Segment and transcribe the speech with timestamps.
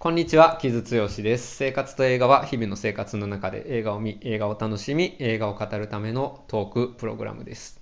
[0.00, 1.56] こんにちは、木津剛です。
[1.56, 7.80] 生活と映画は日々の生活の中で映画を見、映画を楽しみ、映画を語るためのトークプログラムです。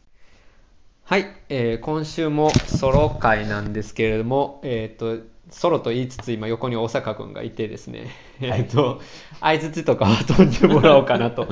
[1.04, 5.18] はい、えー今週もソロ会なんですけれども、えっ、と、
[5.50, 8.10] ソロと言いつつ今横に大阪くんがいてですね、
[8.40, 9.00] えっ、と、
[9.40, 11.46] 相づちとかは飛んでもらおうかなと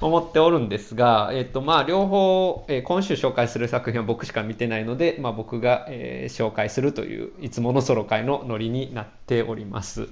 [0.00, 10.08] 思っておるんですが、えっ、と、まあ、両方、えー今週紹介する作品は僕しか見てないので、まあ、僕が、えー紹介するという、いつものソロ会のノリになっております。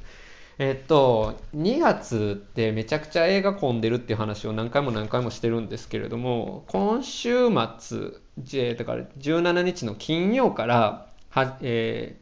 [0.58, 12.21] えっと、2月ってめちゃくちゃ映画混んでるっていう話を何回も何回もしてるんですけれども、今週末、じだから17日の金曜からは、えー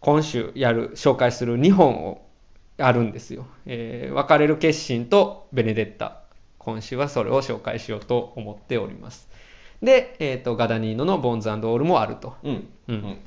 [0.00, 2.26] 今週やる、紹介する2本を
[2.78, 3.46] あるんですよ。
[3.66, 6.20] えー別れる決心とベネデッタ。
[6.58, 9.28] 今週はそれを紹介しようと思っております。
[9.82, 12.34] で、えっと、ガダニーノのボンズオールもあると。
[12.42, 12.54] うん。
[12.54, 13.02] ううんん。
[13.02, 13.18] うん。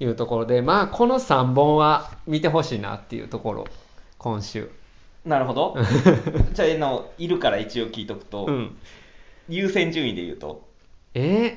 [0.00, 3.66] いうところで、まあ、この3本は見てほしいなっていうところ、
[4.18, 4.70] 今週。
[5.24, 5.76] なるほど。
[6.52, 8.76] じゃあ、あの、いるから一応聞いとくと、うん。
[9.48, 10.68] 優先順位で言うと、
[11.14, 11.56] えー、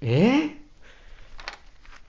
[0.00, 0.61] えー、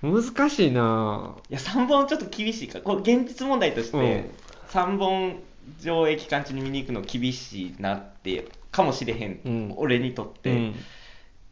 [0.04, 2.82] 難しいないや、3本ちょっと厳しいか。
[2.82, 4.30] これ現実問題として、うん
[4.70, 5.40] 3本
[5.82, 9.40] 上映期間中に見に行くの厳しいなって、かもしれへん。
[9.46, 10.52] うん俺にとって。
[10.52, 10.76] うん。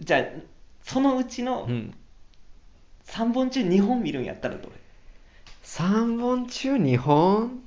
[0.01, 0.23] じゃあ、
[0.83, 1.93] そのうちのうん。
[3.05, 4.71] 3本中2本見るんやったらどれ
[5.63, 7.61] ？3本中2本？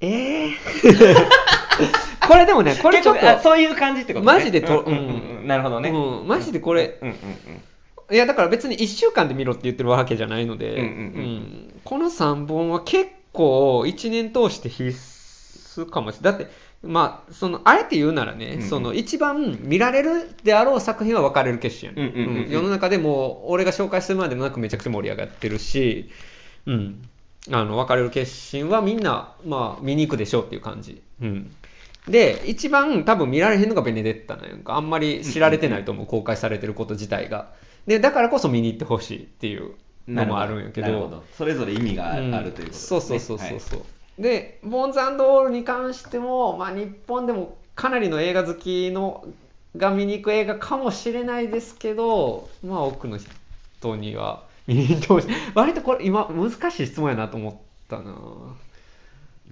[0.00, 0.54] えー、
[2.26, 4.32] これでもね、これちょっと、そういう感じってことね。
[4.32, 5.90] マジでとうんうんうんうんなるほどね。
[5.90, 7.16] うん、マジでこれ、うんうん
[8.10, 10.76] いやだから別に1週間で見ろって言ってるわけじゃないので、
[11.84, 16.38] この3本は結構1年通して必須かもしれない。
[16.40, 18.68] だって、まあ、そのあえて言うならね、うんうん。
[18.68, 22.50] その一番見られるであろう作品は分かれる決心やん。
[22.50, 26.10] 世の中でも俺が紹介するまでもなくめちゃくちゃ盛り上がってるし、
[26.66, 27.02] うん、
[27.50, 31.02] あの分かれる決心はみんな、まあ、見に行くでしょうっていう感じ。
[31.22, 31.50] うん。
[32.08, 34.76] で、一番多分見られへんのがベネデッタなんやんか。
[34.76, 37.52] あんまり知られてないと思う、公開されてること自体が。
[37.86, 39.74] で、だからこそ見に行ってほしいっていう
[40.08, 41.08] のもあるんやけど。
[41.08, 41.24] ど。
[41.36, 42.72] それぞれ意味があるということですね。
[42.72, 44.22] そうそうそうそうはいそう。
[44.22, 49.26] で、ボーンズオールに関しても、まあ、日本でもかなりの映画好きの
[49.76, 55.28] が見に行く映画かもしれないですけど、まあ、多くの人には見に行ってほしい。
[55.54, 57.54] 割とこれ、今、難しい質問やなと思っ
[57.88, 58.12] たな。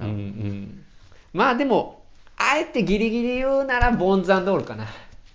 [0.00, 0.84] うんうん。
[1.32, 2.02] まあ、でも、
[2.36, 4.86] あえてギリギリ言うなら、ボーンズオールかな。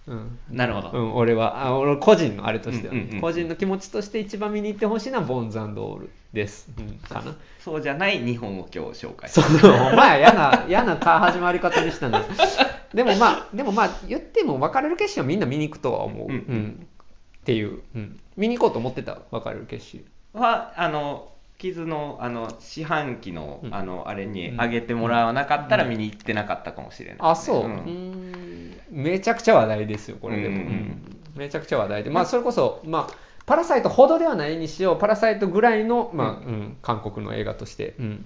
[0.08, 0.40] うん。
[0.50, 0.92] なるほど。
[0.92, 6.70] うん、俺は、あ俺個人のあれとしてはね、うんうんうん個人の気持ちとして一番見に行ってほしいのはボンズオールです。
[6.78, 7.36] うん、かな。
[7.60, 9.46] そうじゃない日本を今日紹介そう、
[9.94, 12.22] お前嫌な、嫌な始まり方にしたんだ。
[12.94, 16.28] でもまあ、でもまあ、言っても別れる決心はみんな見に行くとは思う。
[16.28, 16.88] うんうん
[17.38, 18.20] っていう、うん。
[18.36, 20.06] 見に行こうと思ってた、別れる決心。
[20.34, 27.62] は、あの、傷の、あの、四半期の、うんあの、あれにうんあげてもらわなかったら見に行ってなかったかもしれない、あ、そう。
[27.62, 28.27] ううんん
[28.90, 30.56] めちゃくちゃ話題ですよ、これでも。
[30.56, 32.10] うんめちゃくちゃ話題で。
[32.10, 33.14] まあ、それこそ、まあ、
[33.46, 38.26] パラサイトほどではないにしよう、パラサイトぐらいの、まあ、うん、韓国の映画として、うん、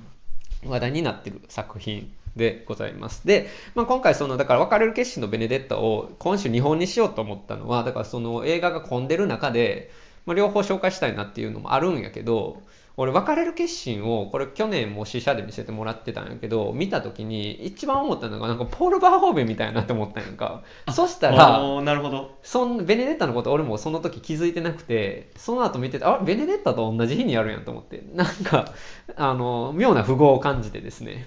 [0.65, 3.27] 話題になってる作品でございます。
[3.27, 9.91] で、まあ、今回、その、だから、別れる決心のベネデッタを今週日本にしようと思ったのは、だから、その映画が混んでる中で、
[10.25, 12.61] まあ、両方紹介したいなっていうのもあるんやけど、
[13.01, 20.63] 俺、別れる決心を、これ去年も試写で見せてもらってたんやけど、見た時に一番思ったのが、なんかポール・バーホーベンみたいなって思ったんやんか。
[20.93, 22.31] そしたら、なるほど。
[22.43, 28.03] そんベネデッタのこと俺もその時気づいてなくてその後見ててあベネデッタと同じ日にやるやんと思って。
[28.13, 28.73] なんか
[29.15, 31.25] あの妙な符号を感じてですね。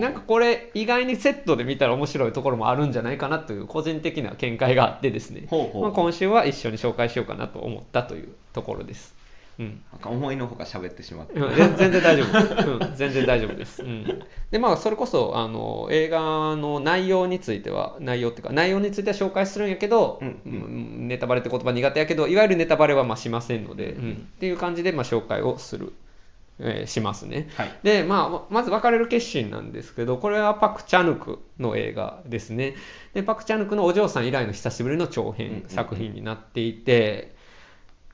[0.00, 5.48] なんかこれ意外にセットで見たら面白いところもあるんじゃないかなという個人的な見解があってですね。
[5.80, 9.14] まあ、今週は一緒に紹介しようかなと思ったというところです、
[9.58, 11.40] うん、なんか思いのほか喋ってしまった。
[11.40, 16.18] うん全全然大丈夫、うん、全然大丈夫です、うん、でまあそれこそあの映画
[16.56, 20.40] の内容については内容っていうか内容については紹介するんやけど、うん。
[20.46, 20.56] うんう
[21.04, 24.12] んネタバレって言葉苦手やけどいわゆるネタバレはまあしませんので、うん。
[24.12, 25.92] っていう感じでまあ紹介をする、
[26.58, 27.48] えーしますね。
[27.56, 27.78] はい。
[27.82, 32.74] で、まあ、まず別れる決心なんですけど、これはパク・チャヌクの映画ですね。
[33.12, 37.33] で、パク・チャヌクのお嬢さん以来の久しぶりの長編作品になっていて、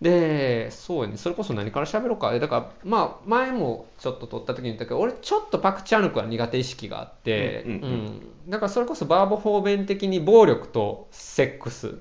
[0.00, 2.37] で、そうやね、それこそ何から喋ろうか。
[2.38, 8.50] だから、まあ、前もちょっと撮った時に言ったけど、俺ちょっとパク・チャヌクは苦手意識があって、うんうんうん。
[8.50, 11.99] だからそれこそバーボ・フォーベン的に暴力とセックス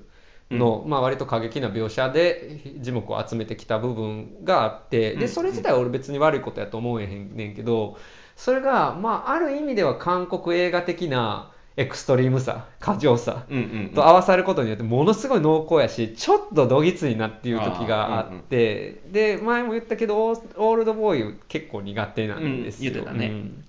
[0.50, 5.20] の、まあ割と過激な描写で字幕を集めてきた部分があって、うん。
[5.20, 7.98] で、それ自体は俺別に悪いことやと思えへんねんけど、
[8.34, 13.88] それが、まあある意味では韓国映画的なエクストリームさ過剰さうんうんうん。
[13.94, 23.26] と合わさることによってものすごい濃厚やしちょっとどぎついなっていう時があってで前も言ったけどオールドボーイ結構苦手なんですよ、うん言ってたね。
[23.26, 23.64] うん。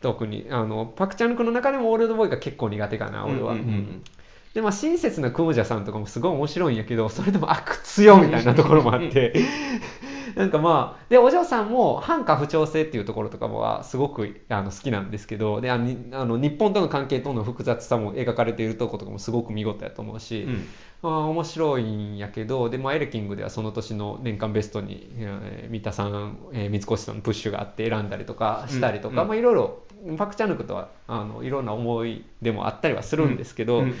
[0.00, 3.64] 特にあのパク・チャヌクの中でもオールドボーイが結構苦手かな俺は、うんうん。
[3.64, 4.02] うんうん。
[4.54, 9.34] でまあ親切なクムジャさんとかもすごい面白いんやけどそれでも悪強みたいなところもあって
[10.36, 20.66] なんかまあでお嬢さんも反家不調性っていうところとかもはすごくあの好きなんですけどであの日本との関係との複雑さも描かれているところとかもすごく見事やと思うし、うん。
[21.02, 29.82] まあ、面白いんやけどで、まあ、エレキングではその年の年間ベストに、えー三田さん、えー三越さんのプッシュがあって選んだりとかしたりとか、うんまあ、いろいろ
[30.16, 33.94] パク・チャヌクとはあのいろんな思い出もあったりはするんですけど、うん。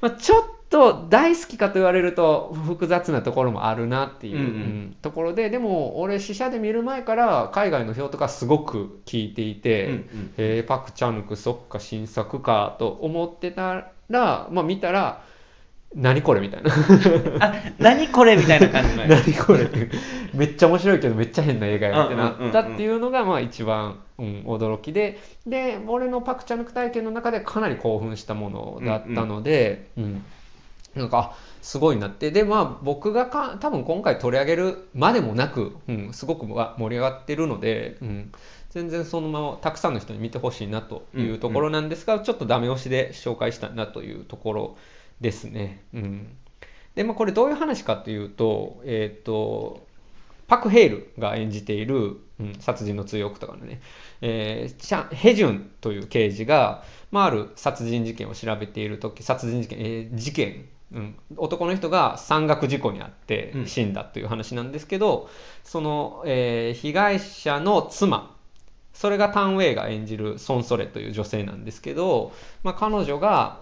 [0.00, 4.46] まあ、ちょっと大好きかと言われると複雑なところもあるなっていう、うんうん。
[4.46, 10.32] うんところででも俺試写で見る前から海外の評とかすごく聞いていて、うんうん。
[10.36, 15.22] えーパク・チャヌクそっか新作かと思ってたら、まあ、見たら
[15.94, 16.70] 何これみたいな。
[17.40, 19.62] あ何これみたいな感じ 何これ。
[19.62, 19.88] って
[20.34, 22.50] めっちゃ面白いけどめっちゃ変な映画やってなうんうんうんうん。
[22.50, 25.18] ったっていうのがまあ一番、うん、驚きで。
[25.46, 30.24] で俺のパク・チャヌク体験の中でかなり興奮したものだったので、うん
[30.94, 32.30] なんかあすごいなって。
[32.30, 38.32] でまあ僕がか多分今回取り上げるまでもなく、うん、すごくわ盛り上がってるので、うん、
[38.70, 44.76] 全然そのままたくさんの人に見てほしいなというところなんですが、ちょっとダメ押しで紹介したいなというところ
[45.20, 45.82] ですね。
[45.94, 46.36] うん。
[46.94, 49.86] で、まあ、これどういう話かというと、えっ、と、
[50.48, 53.80] パク・ヘイルが演じている、うん、殺人の追憶とかのね、
[54.20, 63.66] えーチャンヘジュンという刑事が、まあ、ある殺人事件を調べているとき、殺人事件、えー事件、うん、男の人が山岳事故にあってうん。
[63.66, 65.28] 死んだという話なんですけど、
[65.64, 68.34] その、えー被害者の妻、
[68.94, 72.32] それがタン・ウェイが演じるソン・ソレという女性なんですけど、
[72.62, 73.60] まあ、彼女が、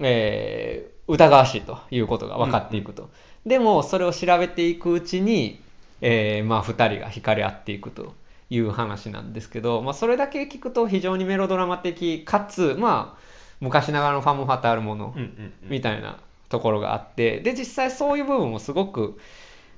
[0.00, 3.10] えー疑わしいということが分かっていくと。
[3.44, 5.60] でも、それを調べていくうちに、
[6.00, 8.14] えーまあ、2人が惹かれ合っていくと
[8.50, 13.22] いう話なんですけど、まあ、それだけ聞くと非常にメロドラマ的かつ、まあ、
[13.60, 15.70] 昔ながらのファム・ファタールものうんうんうん。
[15.70, 16.18] みたいな
[16.52, 19.18] ところがあってで実際そういう部分もすごく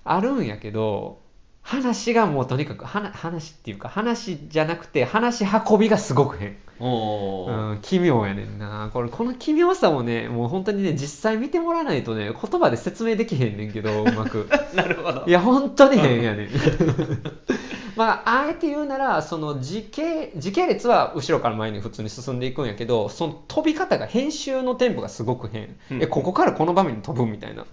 [0.03, 1.21] あるんやけど
[1.63, 7.71] 話がもうとにかく話話っていうか話じゃなくて話し運びがすごく変、おー。
[7.71, 8.91] うん、奇妙やねんな。
[8.93, 14.51] これこの奇妙さをねもう本当にね実際見てもらわないとね言葉で説明できへんねんけどうまく。
[14.75, 15.25] なるほど。
[15.27, 16.49] いや本当に変やねん
[17.97, 26.03] まああえて言うならその時系時系列は後ろから前に普通に進んでいくんやけどその飛び方が編集のテンポがすごく変、うん。
[26.03, 27.67] えここからこの場面に飛ぶみたいな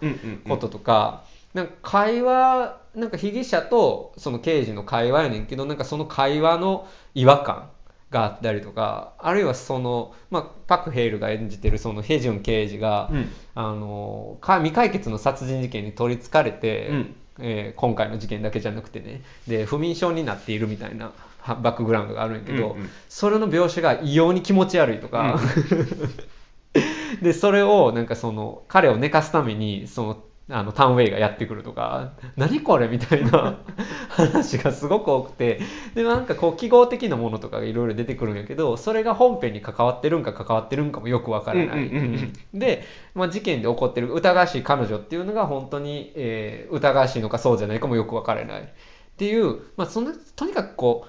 [0.48, 1.24] こととか、
[1.54, 7.70] なんか会話なんか被疑者とその刑事の会話やねんけどなんかその会話の違和感
[8.10, 13.30] があったりとかあるいはその、まあ、パク・ヘイルが演じてるそのヘジュン刑事が、うん。
[13.54, 19.22] あのか未解決の殺人事件に取りつかれて、うんえー今回の事件だけじゃなくてね。
[19.48, 22.90] で不眠症になっているみたいなはバックグラウンドがあるんやけど、うんうん。
[23.10, 25.40] それの描写が異様に気持ち悪いとか、
[27.22, 33.60] でそれをなんかその彼を寝かすためにそのあのタンウェイがやってくるとか何これみたいな
[34.10, 35.62] 話がすごく多くて
[35.96, 41.90] でなんかこう記号的なものとかがいろいろ出てくるんやけどそれが本編に関わってるんか関わってるんかもよくわからない、
[42.54, 42.84] で、
[43.16, 48.62] まあ、事件で起こってる疑わしい彼女っていうのが本当に、えー疑わしいのかそうじゃないかもよくわからない。
[48.62, 48.66] っ
[49.18, 51.06] ていう、まあ、そのとにかくこ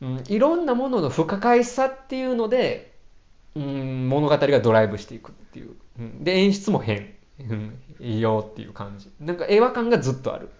[0.00, 2.94] う、うん、いろんなものの不可解さっていうので
[3.56, 9.10] うん物語がドライブしていくっていう、うん、で演出も変、うん、いいよっていう感じ。
[9.20, 10.50] なんか映画感がずっとあるっ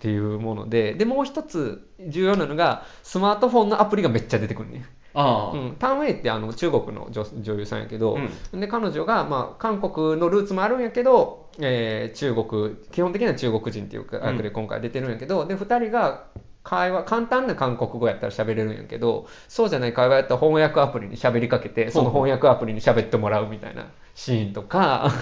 [0.00, 0.94] ていうもので。
[0.94, 8.18] でもう一つ重要なのがスマートフォンのアプリがめっちゃ出てくるねああ、うん、タン・ウェイってあの中国の女女優さんやけど、
[8.52, 16.26] で彼女が、まあ、韓国のルーツもあるんやけど、えー中国基本的には中国人っていうか役で今回出てるんやけど、で2人が
[16.66, 25.12] 会話簡単な韓国語やったら喋れるんやけどそうじゃない会話やったら翻訳アプリに喋りかけてその翻訳アプリに喋ってもらうみたいなシーンとか。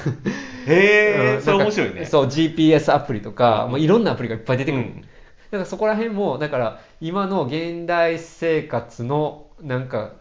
[0.66, 2.06] へえ、 うんそれ面白いね。
[2.06, 3.70] そう GPS アプリとか、うん。
[3.72, 5.00] もういろんなアプリがいっぱい出てくる、うん。
[5.00, 5.06] だ
[5.50, 10.12] からそこら辺もだから今の現代生活のなんか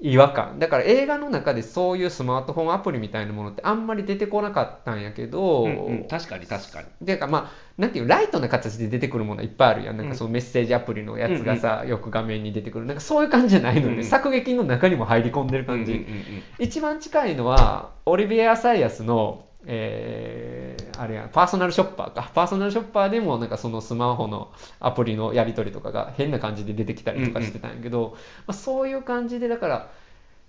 [0.00, 0.58] 違和感。
[0.58, 6.88] だから映画の中でそういうスマートフォンアプリみたいなものってあんまり出てこなかったんやけど、うんうん、確かに確かに。
[7.00, 9.96] でかまあなんていうライトな形で出てくるものはいっぱいあるやん。
[9.96, 12.86] なんかそのメッセージアプリのやつがさ、よく画面に出てくる。
[12.86, 16.42] なんかそういう感じじゃないので、うんうん作劇の中にも入り込んでる感じ、うんうんうん。
[16.58, 22.30] 一番近いのはオリビエ・アサイアスの、えーあれやパーソナルショッパーか。
[22.34, 28.16] パーソナルショッパーでもなんかそのスマホのアプリのやり取りとかが変な感じで出てきたりとかしてたんやけど、
[28.48, 29.90] まあ、そういう感じでだから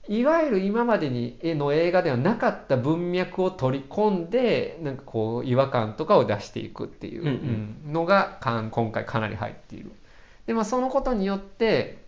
[0.08, 7.34] いわゆる今までに絵の映画ではなかった文脈を取り込んでなんかこう違和感とかを出していくっていううんうん。
[7.86, 9.92] うんのがかん今回かなり入っている。
[10.48, 12.00] でまあそのことによって、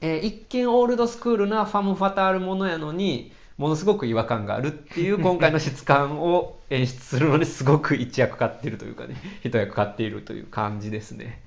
[0.00, 11.42] えー一見オールドスクールなファム・ファタールものやのにものすごく違和感があるっていう 今回の質感を演出するのにすごく一役買ってるというかね一役買っているという感じですね、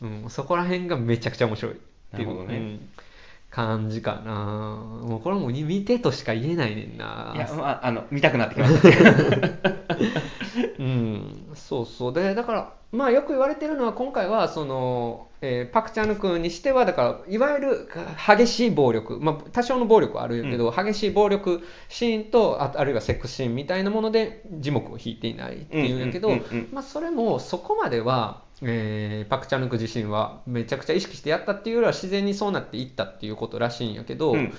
[0.00, 1.76] うん、そこら辺がめちゃくちゃ面白いっ
[2.16, 2.56] ていうね。
[2.56, 2.88] うん
[3.50, 4.32] 感じかな。
[5.02, 7.32] もうこれも見てとしか言えないねんな。
[7.34, 8.88] いや、まあ、あの、見たくなってきました。
[11.60, 12.12] うん、そうそう。
[12.12, 17.88] でだからまあよく言われてるのは今回はその、えーパク・チャヌクにしてはだからいわゆる
[18.26, 26.30] 激しい暴力、まあ、多少の暴力はあるけど、激しい暴力シーンとああるいはセックスシーンみたいなもので字幕を引いていないっていうんやけど、
[26.82, 34.52] それもそこまでは、えーパク・チャヌク自身はめちゃくちゃ意識してやったっていうよりは自然にそうなっていったっていうことらしいんやけど、うん。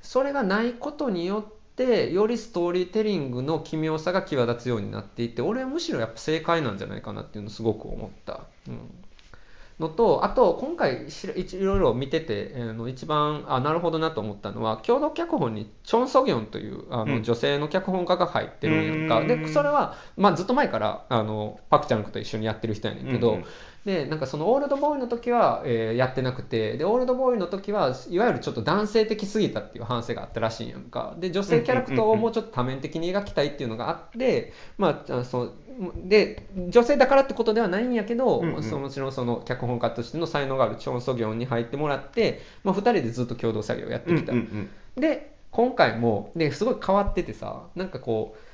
[0.00, 8.40] それがないことによってよりストーリーテリングの奇妙さが際立つようになっていて俺はむしろやっぱ正解なんじゃないかなっていうのをすごく思った。
[8.68, 8.78] うん。
[9.80, 17.22] のとあと今回しいいろいろ見てて、あの一番あなるほどなと思ったのは共同脚本にチョン・ソギョンというあの、うん。
[17.22, 19.26] 女性の脚本家が入ってるんやんか。
[19.26, 23.44] でそれは、まあ、ずっと前からあのパク・チャンクと一緒にやってる人やねんけど、うんうん
[23.88, 31.14] でなんかそのオールドボーイの時は、えーやってなくてでオールドボーイの時はいわゆるちょっと男性的すぎたっていう反省があったらしいんやんか。
[31.18, 35.52] で女性キャラクターをもうちょっと多面的に描きたいっていうのがあって、まああそう
[36.04, 38.62] で女性だからってことではないんやけど、うんうん。
[38.62, 44.34] そのもちろんその脚本家としての才能があるチョン・ソギョンに入ってもらって、まあ、2人でずっと共同作業をやってきた、
[44.96, 48.47] で今回もですごい変わっててさなんかこう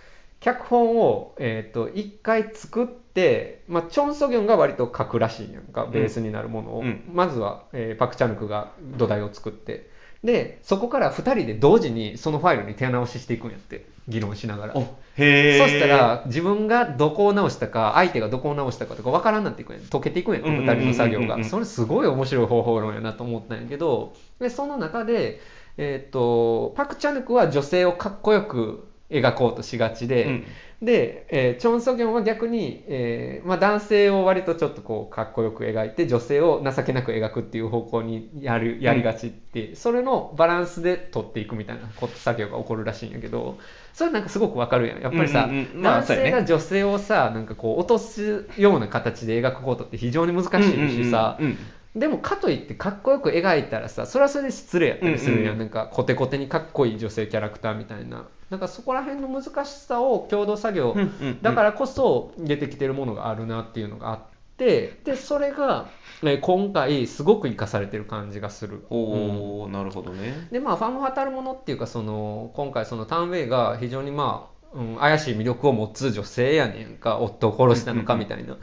[0.45, 7.03] 脚本を、えー、と1回作って、まあ、チョン・ソギョンが割と書くらしいんやんかベースになるものを、うん。
[7.11, 9.89] まずは、えーパク・チャヌクが土台を作って
[10.23, 14.77] でそこから2人で同時にそのファイルに手直ししていくんやって議論しながら。
[14.77, 14.81] お
[15.17, 15.59] へえ。
[15.59, 21.43] そしたら自分がどこを直したか相手がどこを直したかとか分からんなっていくんや解けていくんやんうんうんうんうん2人の作業うんが。
[21.43, 25.41] それすごい面白い方法論やなと思ったんやけどでその中で、
[25.79, 30.45] えー、とパク・チャヌクは女性をかっこよく描こうとしがちで、うん。
[30.83, 41.83] で、えーチョン・ソギョンは逆に、えーまあ、男性を割とちょっとこうかっこよく描いて女性を情けなく描くっていう方向にやるやりがちって、それのバランスで取っていくみたいな
[42.17, 43.59] 作業が起こるらしいんやけど
[43.93, 45.01] それなんかすごくわかるやん。
[45.01, 45.83] やっぱりさ、うんうんうん。
[45.83, 51.59] まあ男性が女性をさなんかこう落とすような形で描くことって非常に難しいしさ、うんうんうん
[51.95, 55.53] でもかといってかっこよく描いたらさそれはそれで失礼やったりするやん,、うん。
[55.53, 60.97] うんなんかコテコテにかっこいい女性キャラクターみたいななんかそこら辺の難しさを共同作業、
[61.43, 64.21] だからこそ出てきてるものがあるなっていうのがあっ
[64.57, 65.89] てでそれが、
[66.23, 68.87] えー今回すごく生かされてる感じがする。
[68.91, 70.47] うんおおなるほどね。
[70.53, 78.57] でまあファンファタルものっていうかその今回そのターンウェイが非常にまあ、うん、怪しい魅力を持つ女性やねんか夫を殺したのかみたいな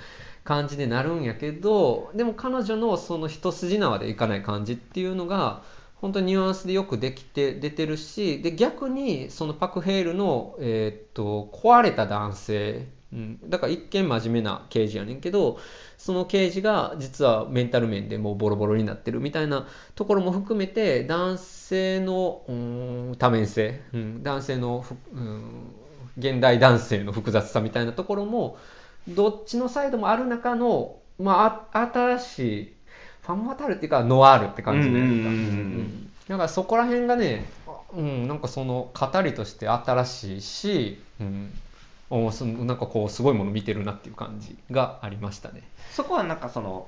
[0.45, 5.63] 感じでなるんやけどでも彼女のその一筋縄でいかない感じっていうのが
[6.01, 15.60] 本当にニュアンスでよくできて出てるしで逆にそのパク・ヘイルの、えーっと壊れた男性、うん、だから一見真面目な刑事やねんけど
[15.98, 25.75] その刑事が実はメンタル面でもうボロボロになってるみたいなところも含めて男性のうん多面性、うん、男性の、うん、
[26.17, 28.58] 現代男性の複雑さみたいなところも
[29.08, 32.74] どっちのサイドもある中の、ま、あ新しい
[33.22, 37.46] ファンマタルっていうかノワールって感じで、うんうんうんうんだからそこら辺がね、
[37.94, 41.51] うん、なんかその語りとして新しいし、うん、
[42.10, 45.62] おそなんかこうすごいもの見てるなっていう感じがありましたね。
[45.92, 46.88] そこはなんかその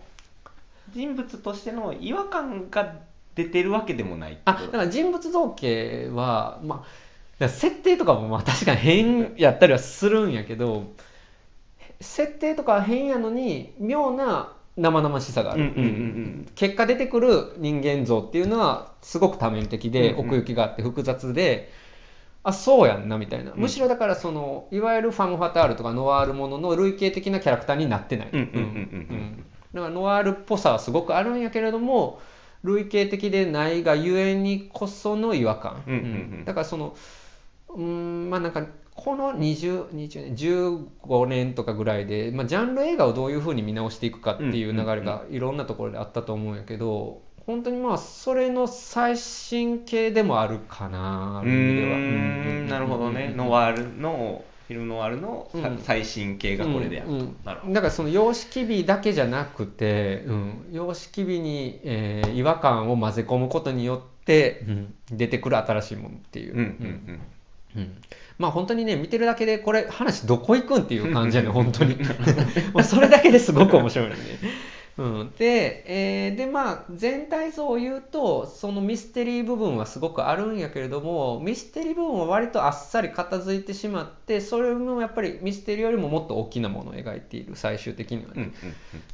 [0.94, 2.96] 人物としての違和感が
[3.36, 6.86] 出てるわけでもないあだから人物造形は、ま
[7.40, 10.92] あ、設定とかもまあ確かに変やったりはするんやけど
[12.00, 16.48] 設定とかは変やのに妙な生々しさがある、うんうんうんうん。
[16.56, 20.26] 結果出てくる人間像っていうのはすごく多面的でうんうん。
[20.28, 21.72] 奥行きがあって複雑で、
[22.44, 23.60] あそうやんなみたいな、うん。
[23.60, 28.64] むしろだからそのいわゆるファム・ファタールとかノワールものの類型的なキャラクターになってない、うんうんうんうんう
[29.14, 29.46] ん。
[29.74, 32.20] だからノワールっぽさはすごくあるんやけれども
[32.64, 36.04] 類型的でないがゆえにこその違和感、うんうんう
[36.42, 36.46] ん。
[36.46, 36.96] だからその
[37.70, 38.66] うーんまあなんか
[38.96, 51.98] この20 20年15年とかぐらいで、まあ、ジャンル映画をどういうふうに見直していくかっていう流れがいろんなところであったと思うんやけど本当にまあそれの最新形でもあるかなあうる意味では。
[52.70, 53.34] なるほどね。
[53.36, 55.78] ノワールのフィルムノワールのさうん。
[55.80, 57.74] 最新形がこれであると、うんうんなるほど。
[57.74, 64.94] だからその様式美だけじゃなくて、うん、様式美に、えー違和感を混ぜ込むことによっって、うん。
[65.12, 66.54] 出てくる新しいものっていう。
[66.54, 66.60] うん。
[66.60, 67.22] うん。
[67.76, 67.98] うん
[68.38, 71.96] まあ本当にね見てるだけでこれ話どこ行くんっていう感じやね 本当に。
[72.74, 74.22] もうそれだけですごく面白いのね、
[74.98, 88.54] うん、で,、えーでまあ全体像を言うとそのミステリー部分はすごくあるんやけれどもミステリー部分は割とあっさり片付いてしまってそれもやっぱりミステリーよりももっと大きなものを描いている最終的にはね、うんうん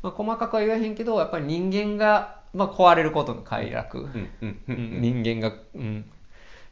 [0.04, 4.98] まあ、細かくは言わへんけどやっぱり人間が、まあ、壊れることの快楽、うんうんうんううん。
[4.98, 5.02] ん。
[5.24, 6.06] 人間が、うん、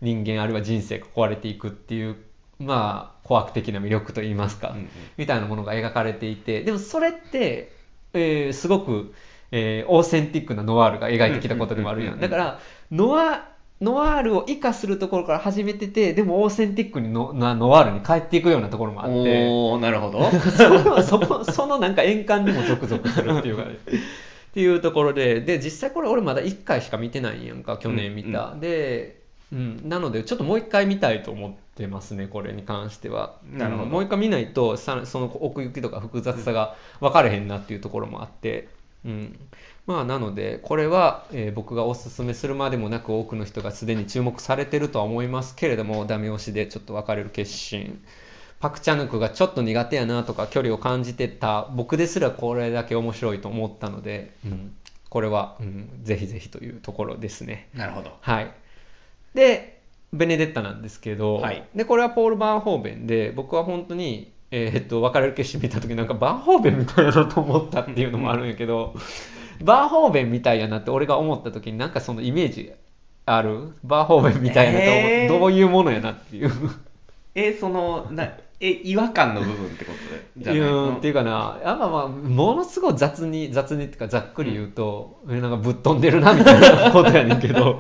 [0.02, 2.18] 人間あるいは人生が壊れていくっていう
[2.60, 4.90] まあ怖く的な魅力といいますか、うんうん。
[5.18, 7.72] みたいなものが描かれていてでもそれって、
[8.14, 9.14] えーすごく、
[9.52, 12.30] えーオーセンティックなノワールが描いてきたことでもあるやうんんうんうん。
[12.32, 12.60] だから
[12.92, 13.50] ノワ
[13.80, 19.48] ノワールを生かするところから始めててでもオーセンティックにのなノワールに帰っていくようなところもあって。
[19.48, 20.32] おおなるほど。
[20.34, 23.78] そのそこそのなんか円環にもゾクゾクするっていうかね。
[24.50, 29.17] っていうところでで実際これ俺まだ1回しか見てないんやんか去年見た、で、
[29.52, 33.38] うん、なのでちょっともう1回見たいと思ってますねこれに関しては。
[33.52, 33.84] なるほど。
[33.84, 33.90] うん。
[33.92, 38.68] もう1回見ないとさその奥行きとか複雑さが分かれへんなっていうところもあって。
[39.06, 39.40] うん。
[39.86, 48.02] まあなのでこれは、えー僕がおすすめするまでもなく多くの人がすでに注目されてるとは思いますけれどもダメ押しでちょっと分かれる決心。
[48.60, 54.76] パク・チャヌクがちょっと苦手やなとか距離を感じてた僕ですらこれだけ面白いと思ったので、うん、
[55.10, 57.70] これは、うん、ぜひぜひというところですね。
[57.74, 58.18] なるほど。
[58.20, 58.52] はい、
[59.38, 61.64] でベネデッタなんですけど、はい。
[61.76, 68.96] でこれはポール・バーンホーベンで僕は本当に、えーっと別れる決心見た時なんかバーンホーベンみたいやなと思ったっていうのもあるんやけど
[69.64, 72.72] バーンホーベンみたいやなって俺が思った時になんかそのイメージ
[73.26, 73.74] ある？
[73.84, 75.40] バーンホーベンみたいやなとえー。
[75.40, 76.52] どういうものやなっていう。
[77.36, 80.46] えそのなえ違和感の部分ってことで？
[80.46, 80.62] じゃない？
[80.62, 80.96] うん。
[80.96, 87.78] っていうかな、あまあまあ、ものすごい雑に、雑にっていうか、ざっくり言うと、えなんかぶっ飛んでるなみたいなことやねんけど、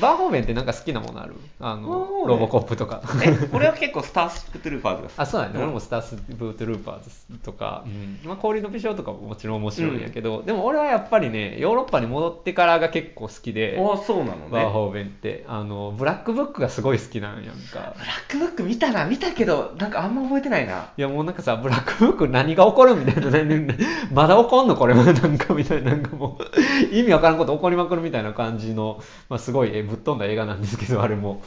[0.00, 1.34] バーホーベンってなんか好きなものある？
[1.60, 3.02] あの、ロボコップとか。
[3.24, 5.18] え俺は結構スターシップトゥルーパーズが好き。
[5.20, 5.54] あ、そうだね。
[5.56, 5.62] うん。
[5.64, 8.18] 俺もスタースブートルーパーズとか、うん。
[8.24, 14.42] まあ、氷の美少とかももちろん面白いんやけど、でも俺はやっぱりね、ヨーロッパに戻ってからが結構好きで、あそうなのね。
[14.50, 17.94] バーホーベンって、あの、ブラックブックがすごい好きなんやんか。
[17.96, 20.88] ブラックブック見たな見たけどなんかあんま覚えてないな。
[20.96, 23.66] いやもうなんかさ、ブラックブック何が起こるみたいな、ね
[24.12, 25.04] まだ起こんのこれは？
[25.04, 31.42] なんかみたいな、なんかもう、意味わからんこと起こりまくるみたいな感じの、まあ、すごいえぶっ飛んだ映画なんですけど、あれも。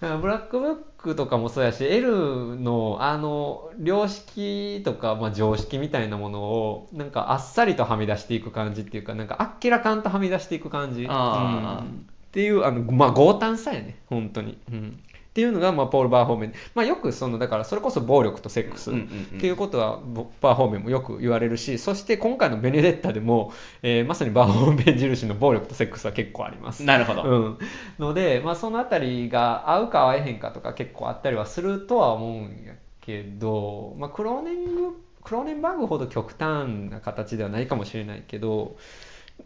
[0.00, 11.04] ブラックブックとかもそうやし、L のあの、良識とか、まあ、常識みたいなものを、なんかあっさりとはみ出していく感じっていうか、なんかあっけらかんとはみ出していく感じ。
[11.04, 14.58] うんっていう、あの、まあ、強胆さやね、本当に。
[14.68, 14.98] うん。
[15.34, 16.54] っていうのが、まあ、ポール・バーホーメン。
[16.76, 19.08] まあ、よく、その、だから、それこそ暴力とセックスっうん
[19.40, 26.84] ていうことは、ボバーホーメンもよく言われるし、そして今回のベネデッタでも、えーまさにバーホーメン印の暴力とセックスは結構あります。
[26.84, 27.58] なるほど、うん、
[27.98, 38.76] ので、まあ、そのあたりが合うか合えへんかとか結構あったりはするとは思うんやけど、まあ、クローネングクローネンバーグほど極端な形ではないかもしれないけど、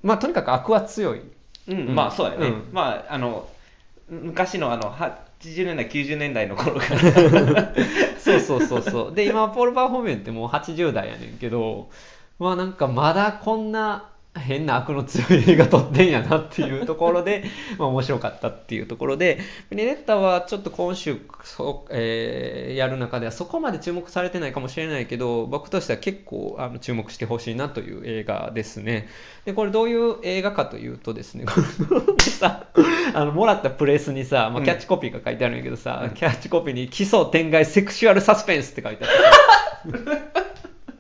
[0.03, 1.23] まあ、とにかく悪は強い。
[1.69, 3.49] うんうんまあそうだよね、うんまああの
[4.09, 4.91] 昔のあの
[5.41, 7.73] 80年代90年代の頃から
[8.19, 9.15] そうそうそうそう。
[9.15, 11.91] で、今、ポール・バーホメンってもう80代やねんけど、
[12.39, 17.45] まあなんかまだこんな変な悪の強い映画撮ってんやなっていうところで、
[17.79, 19.39] まあ面白かったっていうところで、
[19.71, 29.09] ベネデッタはちょっと今週、そうえーやる中ではそこまで注目されてないかもしれないけど、僕としては結構あの注目してほしいなという映画ですね。
[29.45, 31.45] で、これどういう映画かというとですね、
[32.19, 32.67] さ、
[33.15, 39.19] あの、もらったプレスにさ、まあ、キャッチコピーが書いてあるんやけどさ、キャッチコピーに奇想天外セクシュアルサスペンスって書いてあって。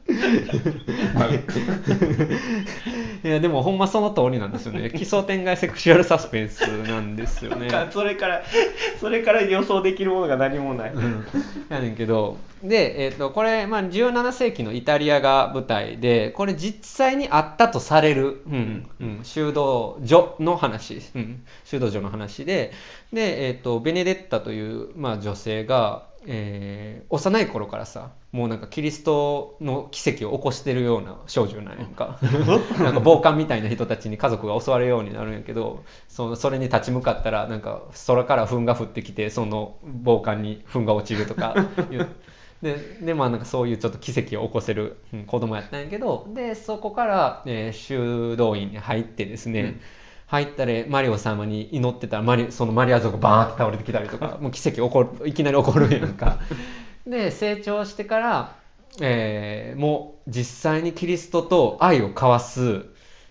[3.25, 4.91] いやでもほんまその通りなんですよね。
[4.97, 7.69] 奇想天外セクシュアルサスペンスなんですよね。
[7.91, 8.43] それから
[9.01, 11.27] それから予想できるものが何もない、うん。
[11.69, 12.37] やねんけど。
[12.63, 22.73] で、えー、とこれ、まあ、17世紀のイタリアが舞台でこれ実際にあったとされる、うんうん、修道女の話、うん、修道女の話で。
[23.13, 32.19] で、えー、とベネデッタという、まあ、女性が、えー幼い頃からさもうなんかキリストの奇跡を起こしてるような少女なんやんか。
[32.79, 41.55] なんか暴漢みたいな人たちに家族が襲われるようになるんやけどそのそれに立ち向かったらなんか空から糞が降ってきてその暴漢に糞が落ちるとか
[42.63, 49.81] ででまあなんかそういうちょっと奇跡を起こせる、うん子供やったんやけどでそこから、えー修道院に入ってですね、うん
[50.29, 56.39] 入ったらマリオ様に祈ってたらマリそのマリア像がバーンって倒れてきたりとか もう奇跡起こるいきなり起こるんやんか
[57.07, 58.57] で成長してから、
[59.01, 62.85] えーもう実際にキリストと愛を交わす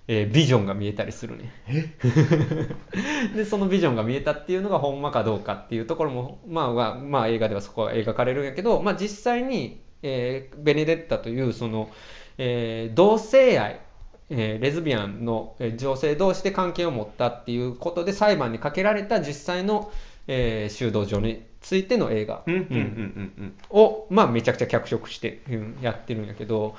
[0.07, 1.51] えービジョンが見えたりするね。
[3.35, 11.89] で、そのビジョンが見えたっていうのがほんまかどうかっていうところも、まあ、まあ、まあ、映画ではそこは描かれるんやけど、まあ、実際に、えーベネデッタという、その、
[12.37, 13.81] えー同性愛、
[14.29, 19.91] えーレズビアンのえー女性同士で関係を持ったっていうことで裁判にかけられた実際の、
[20.27, 22.43] えー修道場についての映画、
[23.69, 26.75] を、まあ、めちゃくちゃ脚色して、うんやってるんやけど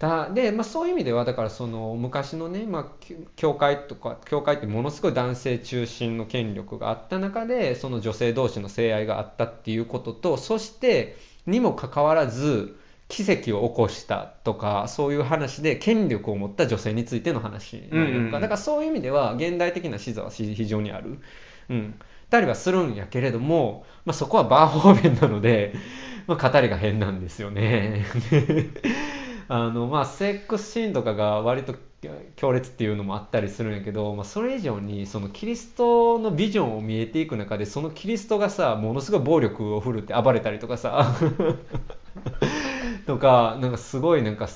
[0.00, 12.79] だで、まあ、そういう意味ではだからその昔のね、まあ、き教会とか教会ってものすごい男性中心の権力があった中でその女性同士の性愛があったっていうこととそしてにもかかわらず
[13.10, 21.18] 奇跡を起こしたとかそういう話で権力を持った女性についての話なんうんうんだからそういう意味では現代的な視座は非常にある。
[21.68, 21.94] うん
[22.30, 25.74] たりはするんやけれども、まあ、そこはバーホーベンなので、
[26.28, 28.06] まあ、語りが変なんですよね。
[29.48, 31.74] あのまあ、セックスシーンとかが割と
[32.36, 41.16] 強烈っていうのもあったりするんやけど、まあ、それ以上にそのキリストのビジョンを見えていく中でそのキリストがさものすごい暴力を振るって暴れたりとかさ
[43.06, 44.48] とかなんかすごいなんか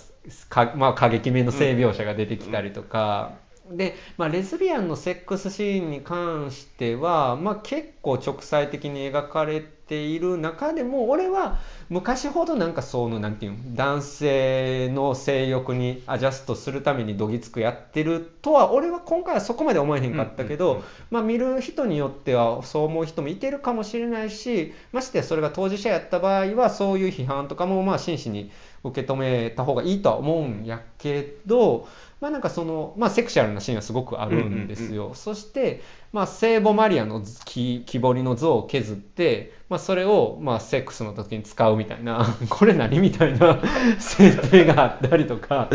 [0.49, 3.33] か、まあ、過激めの性描写が出てきたりとか、
[3.71, 28.51] で、まあ、レズビアンのセックスシーンに関しては、まあ、結構直裁的に描かれている中でも俺は昔ほどなんかそのなんていうの男性の性欲にアジャストするためにどぎつくやってるとは俺は今回はそこまで思えへんかったけど、まあ、見る人によってはそう思う人もいてるかもしれないしましてやそれが当事者やった場合はそういう批判とかもまあ真摯に
[28.85, 31.89] 受け止めた方がいいとは思うんやけど、
[32.21, 35.13] まあなんかその、まあセクシャルなシーンはすごくあるんですよ。
[35.15, 43.59] そして、まあ聖母マリアの木木彫りの像を削って、まあそれをまあセックスの時に使うみたいな、 これ何みたいな
[43.99, 45.69] 設定があったりとか、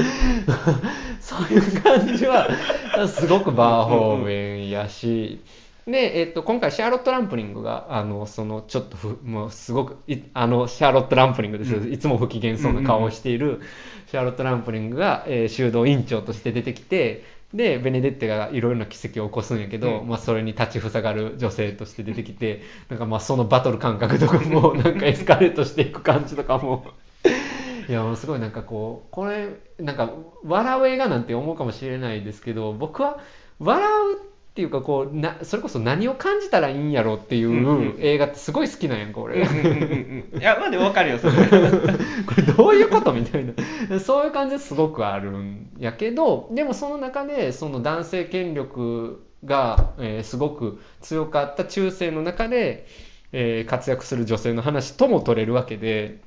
[1.19, 2.47] そういう感じは
[3.07, 5.41] すごくバーホーベンやし、
[5.89, 13.61] で、えっと、今回シャーロット・ランプリングがあのそのちょっとふもうすごくいあのシャーロット・ランプリングですよ、いつも不機嫌そうな顔をしている
[14.07, 17.23] シャーロット・ランプリングが、えー修道院長として出てきて
[17.53, 20.07] でベネデッテがいろいろな奇跡を起こすんやけど、うん。
[20.07, 26.85] まあ、それに立ちふさがる女性として出てきてなんかまあそのバトル感覚とかもなんかエスカレートしていく感じとかも。
[27.87, 29.47] いやもうすごいなんかこうこれ
[29.79, 30.11] なんか
[30.45, 33.19] 笑う映画なんて思うかもしれないですけど僕は
[33.57, 39.39] 笑うっていうかこうなそれこそ何を感じたらいいんやろうっていう映画ってすごい好きなんやんか俺。
[39.39, 39.43] い
[40.41, 41.33] やまあでも分かるよそれ。
[41.47, 41.47] こ
[42.35, 43.99] れどういうことみたいな。
[44.01, 52.85] そういう感じですごくあるんやけどでもその中でその男性権力が、えーすごく強かった中世の中で、
[53.31, 56.19] えー活躍する女性の話とも取れるわけで、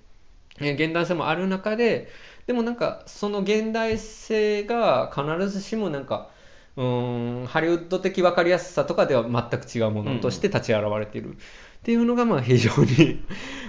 [0.58, 2.08] えー現代性もある中で
[2.46, 6.30] でもなんかその現代性が必ずしもなんか
[6.76, 11.38] うんハリウッド的分かりやすさとかでは全く違うものとして立ち現れているっ
[11.82, 13.24] ていうのがまあ非常に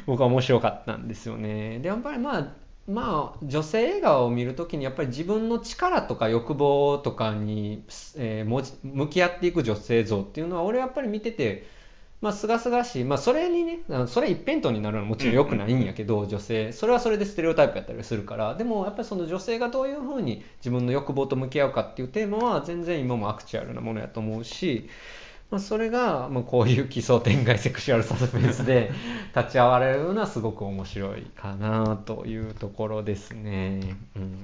[0.06, 1.80] 僕は面白かったんですよね。
[1.80, 2.56] でやっぱりまあ
[2.88, 7.86] まあ女性映画を見るときにやっぱり自分の力とか欲望とかに、
[8.18, 11.66] えー向き合っていく女性像っていうのは俺はやっぱり見てて
[12.24, 24.88] まあ、すがすがしい、まあ、それにね、それ一辺倒になるのはもちろん良くないんやけど、女性、それはそれでステレオタイプやったりするから、でもやっぱりその女性がどういうふうに自分の欲望と向き合うかっていうテーマは全然今もアクチュアルなものやと思うし、
[25.52, 28.92] まあ、それが、まあ、こういう奇想天外セクシュアルサスペンスで
[29.36, 33.98] 立ち会われるのはすごく面白いかなというところですね。
[34.16, 34.38] うん、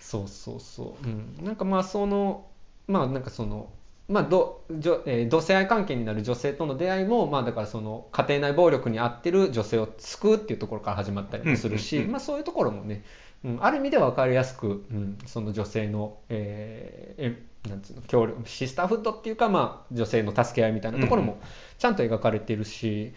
[0.00, 1.06] そうそうそう。
[1.06, 2.46] うん、なんかまあその、
[2.88, 3.68] まあなんかその、
[4.08, 13.02] まあどじょえー同性愛関係になる女性との出会いも、まあ、だからその家庭内暴力に遭ってる女性を救うっていうところから始まったりもするし、まあ、そういうところもね、
[13.44, 21.38] うん、ある意味では分かりやすく、うん、その女性の、えーえなんつうの協力シスターフッドっていうか、まあ、女性の助け合いみたいなところも
[21.78, 23.14] ちゃんと描かれてるし、うん、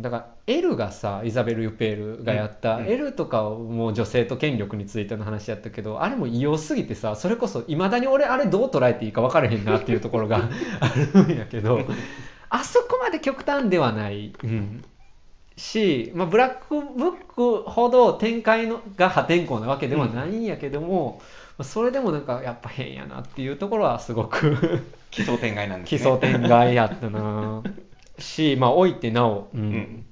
[0.00, 3.12] だからエルがさイザベル・ユペールがやった、うん。
[3.12, 10.38] とかも女性と権力についての話やったけどあれも異様すぎてさそれこそいまだに俺あれどう捉えていいか分からへんなっていうところが
[10.80, 11.80] あるんやけど
[12.48, 14.84] あそこまで極端ではない、うん、
[15.56, 21.20] し、まあ、ブラックブックほど展開のが破天荒なわけではないんやけども、
[21.58, 25.98] まあそれでもなんかやっぱ変やなっていうところはすごく 奇想天外なんですね。
[25.98, 27.62] 奇想天外やったな
[28.18, 30.04] し、まあ、置いてなお、うん。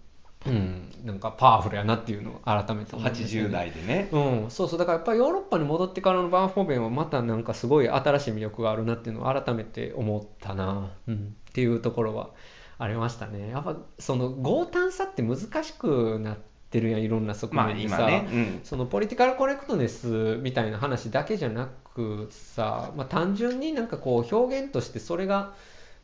[0.47, 0.90] うん。
[1.05, 3.45] なんかパワフルやなっていうのを改めて思いましたね。
[3.45, 4.09] 80代でね。
[4.12, 4.79] うん、そうそう。
[4.79, 12.31] だからやっぱりヨーロッパに戻ってからのバーホーベンはまたなんかすごい新しい魅力があるなっていうのを改めて思ったな、うん、っていうところは
[12.79, 13.51] ありましたね。
[13.51, 16.37] やっぱその強胆さって難しくなっ
[16.71, 25.55] てるやんいろんな側まあ面でさ、今ね、うん、そのポリティカルコレクトネスみたいな話だけじゃなくさ、まあ、単純になんかこう表現としてそれが、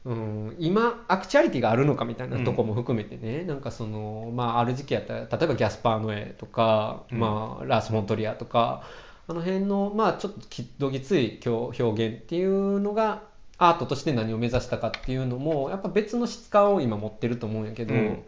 [0.05, 7.19] うん、今アクチュアリティがあるのかみたいなとこも含めてね、なんかその、まあ、ある時期やったら例えばギャスパー・ノエとか、うん。
[7.21, 8.83] まあ、ラース・モントリアとか
[9.29, 13.23] あの辺の、まあ、ちょっときどぎつい表表現っていうのが
[13.59, 18.25] アートとして何を目指したかっていうのもやっぱ別の質感を今持ってると思うんやけど、うん。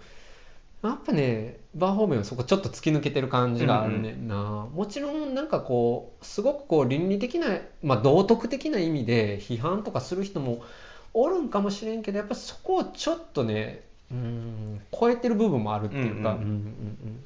[0.84, 10.62] やっぱねバーホーベンはそこちょっと突き抜けてる感じがあるねんな、もちろんなんかこうすごくこう倫理的な、まあ、道徳的な意味で批判とかする人も
[11.14, 16.48] おるんかもしれんけどやっぱそこをちょっとねうん超えてる部分もあるっていうか、うんうんうんうん。
[16.48, 17.24] うん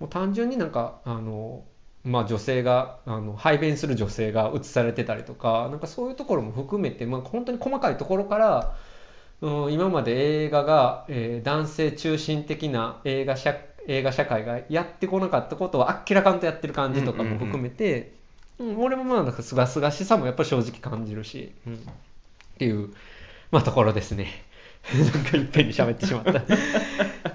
[0.00, 1.62] もう単純になんかあの
[2.04, 8.76] まあ、女性があの排便する女性が映されてたりとかなんかそういうところも含めて、まあ、本当に細かいところから、
[9.40, 18.12] うん、今まで映画が、えー男性中心的な映画社映画社会がやってこなかったことをあっけらかんとやってる感じとかも含めて、
[18.58, 21.78] うん俺もまあなんかすがすがしさもやっぱり正直感じるし、うん、っ
[22.58, 22.94] ていう、
[23.54, 24.26] まあ、ところですね。
[25.14, 26.42] なんかいっぺんに喋ってしまった。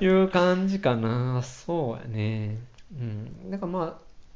[0.04, 1.42] いう感じかな。
[1.44, 2.58] そうやね。
[2.92, 3.50] うん。
[3.50, 3.94] だからまあ、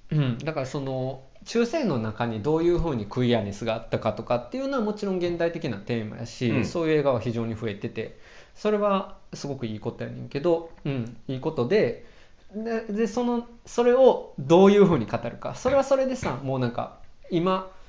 [0.10, 0.38] うん。
[0.38, 8.18] だからその、中世の中にどういうふうにクイアネスがあったかとかっていうのはもちろん現代的なテーマやし、うんそういう映画は非常に増えてて、
[8.56, 12.06] それはすごくいいことやねんけど、うん、いいことで、
[12.56, 17.83] ででそのそれをどういうふうに語るかそれはそれでさもうなんか今い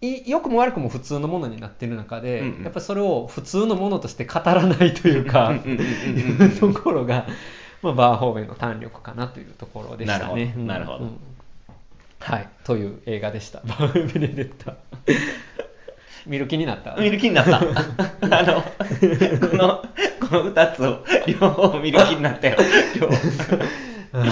[0.00, 2.62] 良くも悪くも普通のものになってる中で、うんうん。
[2.64, 7.26] やっぱりそれを普通のものとして語らないというかいうところが、
[7.82, 10.54] まあ、バーホーベンの弾力かなというところでしたね。
[10.56, 10.98] なるほど。
[10.98, 11.18] うん。
[12.20, 12.48] はい。
[12.64, 14.76] という映画でした「バーベネデッタ」
[16.26, 16.96] 見る気になった？
[16.96, 17.58] 見る気になった。
[17.60, 17.62] あ
[18.42, 19.84] の、この、
[20.28, 22.56] この二つを両方見る気になったよ。
[22.98, 23.14] 両方
[24.14, 24.22] う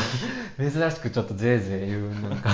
[0.66, 2.51] ん珍しくちょっとぜいぜい言うなんか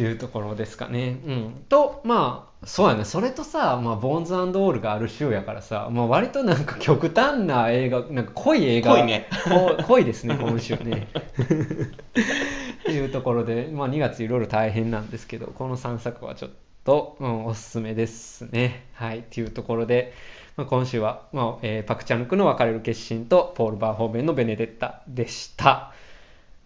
[0.00, 1.20] いうところですかね。
[1.26, 11.08] うん、とまあそうやねそれとさ、まあ、ボーンズオールがある週やからさ、まあ、割となんか極端な映画なんか濃い映画濃いねこ濃いですね今週ね。
[11.14, 16.50] っていうところで、まあ、2月いろいろ大変なんですけどこの3作はちょっ
[16.84, 18.86] と、うん、おすすめですね。
[18.94, 20.12] はいっていうところで。
[20.56, 25.92] まあ、今週は、まあえーパク・チャンクの別れる決心とポール・バーホーベンのベネデッタでした。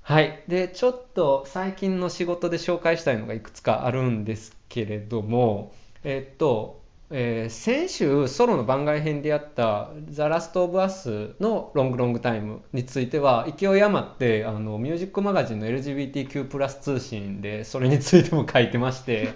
[0.08, 0.42] はい。
[0.48, 19.34] で、ちょっと最近の仕事で紹介したいのがいくつかあるんですけれども、えっと、えー先週ソロの番外編でやった「ザ・ラスト・オブ・アス」のロングロングタイムについては勢い余ってあのミュージックマガジンの LGBTQ+ 通信でそれについても書いてまして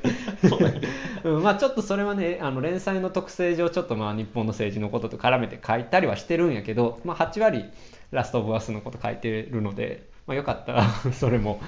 [1.24, 7.66] うんまあちょっとそれはねあの連載の特性上ちょっとまあ日本の政治のことと絡めて書いたりはしてるんやけど、まあ、8割
[8.10, 11.60] ラスト・オブ・アスのこと書いてるので、まあ、よかったら それも、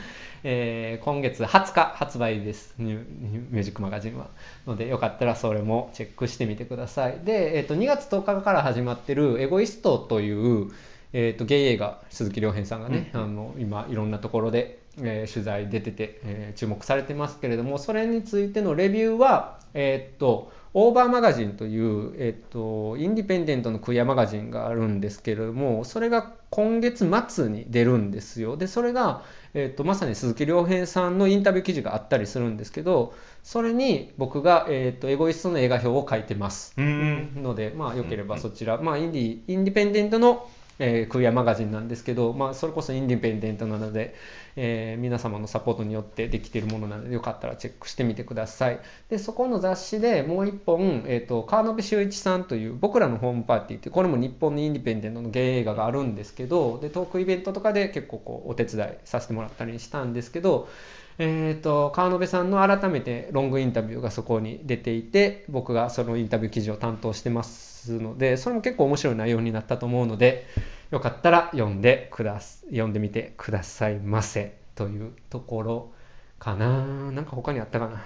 [0.44, 2.74] えー今月20日発売です。
[2.78, 4.28] ミュージックマガジンは。
[4.66, 7.18] のでよかったらそれもチェックしてみてください。
[7.24, 10.70] で、えー、と2月10日から始まってる「エゴイスト」という、
[11.12, 28.56] えー、とゲイ映画鈴木亮平さんがね、あの今いろんなところで、えー取材出てて、えー注目されてますけれどもそれについてのレビューはえっ、とオーバーマガジンという、えっと、インディペンデントのクイアマガジンがあるんですけれども、それが今月末に出るんですよ。
[28.56, 29.22] で、それが、
[29.54, 36.74] えっと、まさに鈴木亮平さんのインタビュー記事があったりするんですけど、それに僕が、えっと、エゴイストの映画表を書いてます。
[36.76, 44.14] うんので、まあ、よければそちら、まあ、インディ、インディペンデントの、えークイアマガジンなんですけど、まあ、それこそインディペンデントなので、
[44.56, 48.80] えー皆様のサポートによってできているものなので、よかったらチェックしてみてください。
[49.08, 60.68] で、そこの雑誌でもう一本、えっ、と、川辺修一さんという、僕らのホームパーティーって、これも日本のインディペンデントのゲイ映画があるんですけど、で、トークイベントとかで結構こう、お手伝いさせてもらったりしたんですけど、
[61.18, 70.46] えー、と川野辺さんの改めてロングインタビューがそこに出ていて僕がそのインタビュー記事を担当してますのでそれも結構面白い内容になったと思うので
[70.90, 75.92] よかったら読んでくだす読んでみてくださいませというところ
[76.38, 78.02] かななんか他にあったかな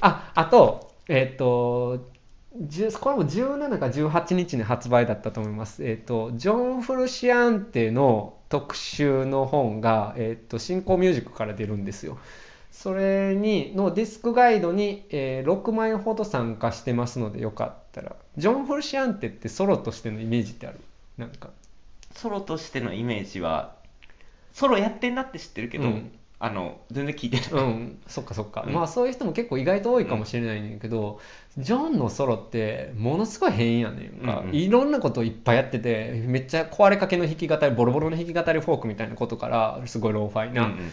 [0.00, 2.10] ああとえっ、と
[3.00, 5.84] これも17か18日に発売だったと思います。
[5.86, 12.18] えっ、と、ジョン・フルシアンテの特集の本が、えっ、と、新興ミュージックから出るんですよ。
[12.70, 18.14] それに、のディスクガイドに、えー6枚ほど参加してますので、よかったら。
[18.36, 20.80] ジョン・フルシアンテってソロとしてのイメージってある？
[21.16, 21.48] なんか。
[22.14, 23.74] ソロとしてのイメージは、
[24.52, 26.12] ソロやってんなって知ってるけど、うん
[26.44, 28.72] あの全然聞いてない、うん、そっかそっか、うん。
[28.72, 31.20] まあそういう人も結構意外と多いかもしれないんだけど、
[31.56, 34.54] ジョンのソロってものすごい変やねんか、うんうん。
[34.56, 40.90] いろんなことをいっぱいやっててめっちゃ壊れかけの弾き語りボロボロの弾き語りフォークみたいなことからすごいローファイな、うんうん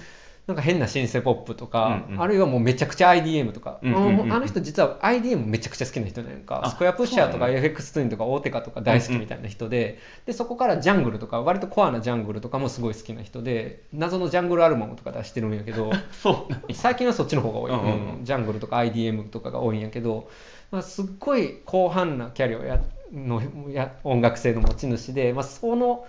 [0.49, 2.21] なんか変なシンセポップとか、うんうん。
[2.21, 4.33] あるいはもうめちゃくちゃ IDM とか、うんうんうんうん。
[4.33, 6.61] あの人実は IDM めちゃくちゃ好きな人なんか。
[6.65, 15.91] あスクエアプッシャーとか FX ツインとか大手カとか大好きみたいな人で,、でそこからジャングルとか割とコアなジャングルとかもすごい好きな人で謎のジャングルアルバムとか出してるんやけど
[16.73, 17.91] 最近はそっちの方が多い、うんうんうん。
[17.91, 20.29] うんジャングルとか IDM とかが多いんやけど、
[20.71, 22.81] まあ、すっごい広範なキャリアをや
[23.13, 26.05] のや音楽性の持ち主で、まあ、その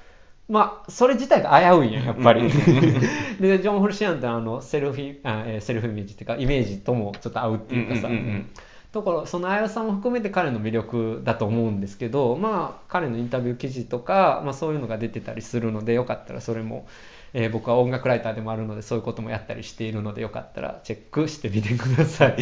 [0.50, 2.42] まあそれ自体が危ういんややっぱり。
[3.40, 8.46] でジョン・フルシアンってあのセルフィあ、えーセルフイメージっていうかイメージともちょっと合うっていうかさ、うんうんうんうん。
[8.92, 16.86] だからその危うさも含めて彼の魅力だと思うんですけどまあ彼のインタビュー記事とか、まあ、そういうのが出てたりするのでよかったらそれも、
[17.32, 22.36] えー僕は音楽ライターでもあるのでそういうこともやったりしているのでよかったらチェックしてみてください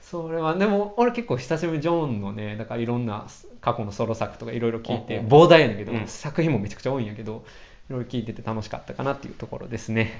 [0.00, 0.54] それは。
[0.56, 3.26] でも俺結構久しぶりにジョンのねだからいろんな
[3.60, 6.06] 過去のソロ作とかいろいろ聞いて膨大やねんけど、うん。
[6.06, 7.44] 作品もめちゃくちゃ多いんやけど
[7.90, 10.12] いろいろ聞いてて楽しかったかなっていうところですね。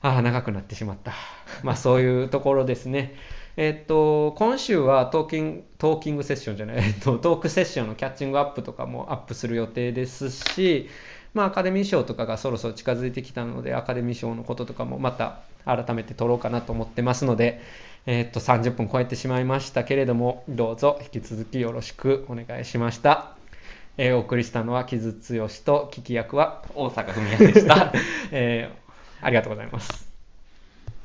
[0.00, 1.12] ああ長くなってしまった。
[1.62, 3.14] まあそういうところですね。
[3.56, 10.88] えっと今週はトーキングトーキングセッションじゃない、えっと、トークセッションのキャッチングアップとかもアップする予定ですし、
[11.34, 17.60] まあ、アカデミー賞とかがそろそろ近づいてきたのでアカデミー賞のこととかもまた改めて撮ろうかなと思ってますので、
[18.06, 23.36] えっと30分超えてしまいましたけれどもどうぞ引き続きよろしくお願いしました、
[23.96, 27.92] えーお送りしたのは木津剛と聞き役は、大阪文也でした。
[28.32, 28.82] えー
[29.24, 30.11] ありがとうございます